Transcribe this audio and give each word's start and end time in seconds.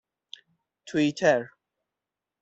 توییتر 0.87 1.49